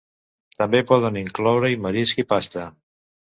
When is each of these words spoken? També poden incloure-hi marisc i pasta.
També 0.61 0.79
poden 0.91 1.19
incloure-hi 1.21 1.77
marisc 1.83 2.21
i 2.23 2.27
pasta. 2.33 2.65